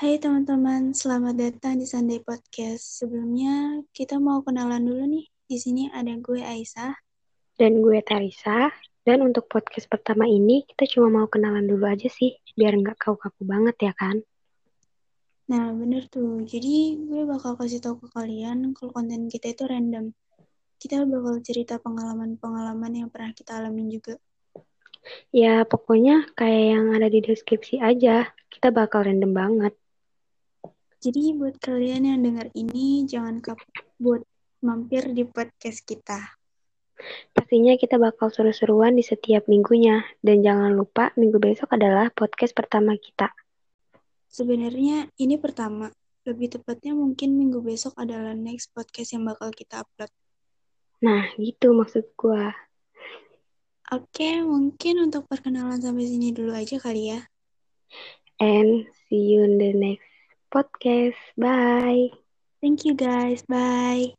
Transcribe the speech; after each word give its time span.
Hai 0.00 0.16
teman-teman, 0.16 0.96
selamat 0.96 1.36
datang 1.36 1.76
di 1.76 1.84
Sunday 1.84 2.24
Podcast. 2.24 3.04
Sebelumnya 3.04 3.84
kita 3.92 4.16
mau 4.16 4.40
kenalan 4.40 4.80
dulu 4.80 5.04
nih. 5.04 5.28
Di 5.44 5.60
sini 5.60 5.92
ada 5.92 6.16
gue 6.16 6.40
Aisyah. 6.40 6.96
Dan 7.60 7.84
gue 7.84 8.00
Tarisa. 8.00 8.72
Dan 9.04 9.20
untuk 9.20 9.44
podcast 9.52 9.84
pertama 9.92 10.24
ini 10.24 10.64
kita 10.64 10.88
cuma 10.88 11.12
mau 11.12 11.28
kenalan 11.28 11.68
dulu 11.68 11.84
aja 11.84 12.08
sih, 12.08 12.32
biar 12.56 12.80
nggak 12.80 12.96
kaku-kaku 12.96 13.44
banget 13.44 13.76
ya 13.76 13.92
kan? 13.92 14.24
Nah 15.52 15.68
bener 15.76 16.08
tuh, 16.08 16.48
jadi 16.48 16.96
gue 16.96 17.28
bakal 17.28 17.60
kasih 17.60 17.84
tahu 17.84 18.00
ke 18.00 18.08
kalian 18.16 18.72
kalau 18.72 18.96
konten 18.96 19.28
kita 19.28 19.52
itu 19.52 19.68
random. 19.68 20.16
Kita 20.80 21.04
bakal 21.04 21.44
cerita 21.44 21.76
pengalaman-pengalaman 21.76 23.04
yang 23.04 23.12
pernah 23.12 23.36
kita 23.36 23.60
alamin 23.60 23.92
juga. 23.92 24.16
Ya 25.28 25.60
pokoknya 25.68 26.32
kayak 26.32 26.64
yang 26.72 26.86
ada 26.96 27.12
di 27.12 27.20
deskripsi 27.20 27.84
aja, 27.84 28.32
kita 28.48 28.72
bakal 28.72 29.04
random 29.04 29.36
banget. 29.36 29.76
Jadi 31.00 31.32
buat 31.32 31.56
kalian 31.56 32.12
yang 32.12 32.20
dengar 32.20 32.52
ini, 32.52 33.08
jangan 33.08 33.40
kapok 33.40 33.88
buat 33.96 34.20
mampir 34.60 35.08
di 35.16 35.24
podcast 35.24 35.80
kita. 35.88 36.36
Pastinya 37.32 37.72
kita 37.80 37.96
bakal 37.96 38.28
seru-seruan 38.28 38.92
di 38.92 39.00
setiap 39.00 39.48
minggunya. 39.48 40.04
Dan 40.20 40.44
jangan 40.44 40.76
lupa 40.76 41.08
minggu 41.16 41.40
besok 41.40 41.72
adalah 41.72 42.12
podcast 42.12 42.52
pertama 42.52 43.00
kita. 43.00 43.32
Sebenarnya 44.28 45.08
ini 45.16 45.40
pertama, 45.40 45.88
lebih 46.28 46.60
tepatnya 46.60 46.92
mungkin 46.92 47.32
minggu 47.32 47.64
besok 47.64 47.96
adalah 47.96 48.36
next 48.36 48.68
podcast 48.76 49.16
yang 49.16 49.24
bakal 49.24 49.48
kita 49.56 49.80
upload. 49.80 50.12
Nah 51.00 51.32
gitu 51.40 51.72
maksud 51.72 52.12
gue. 52.12 52.46
Oke, 53.90 54.44
mungkin 54.44 55.08
untuk 55.08 55.24
perkenalan 55.26 55.80
sampai 55.80 56.04
sini 56.04 56.30
dulu 56.30 56.52
aja 56.52 56.76
kali 56.76 57.16
ya. 57.16 57.24
And 58.36 58.84
see 59.08 59.32
you 59.32 59.48
in 59.48 59.56
the 59.56 59.72
next 59.72 60.09
podcast. 60.50 61.16
Bye. 61.38 62.10
Thank 62.60 62.84
you 62.84 62.94
guys. 62.94 63.42
Bye. 63.48 64.14